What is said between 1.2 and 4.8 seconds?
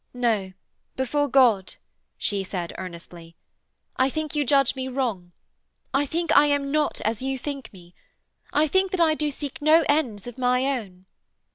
God,' she said earnestly, 'I think you judge